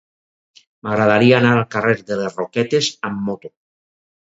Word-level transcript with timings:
M'agradaria 0.87 1.35
anar 1.41 1.51
al 1.57 1.61
carrer 1.77 1.95
de 2.09 2.19
les 2.23 2.41
Roquetes 2.41 2.91
amb 3.13 3.25
moto. 3.31 3.55